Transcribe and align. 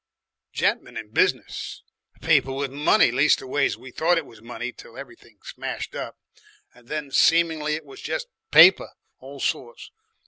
"Gent'men 0.51 0.97
in 0.97 1.11
business, 1.11 1.83
people 2.23 2.55
with 2.55 2.71
money 2.71 3.11
leastways 3.11 3.77
we 3.77 3.91
thought 3.91 4.17
it 4.17 4.25
was 4.25 4.41
money 4.41 4.71
till 4.71 4.97
everything 4.97 5.37
smashed 5.43 5.93
up, 5.93 6.17
and 6.73 6.87
then 6.87 7.11
seemingly 7.11 7.75
it 7.75 7.85
was 7.85 8.07
jes' 8.07 8.25
paper 8.49 8.93
all 9.19 9.39
sorts. 9.39 9.91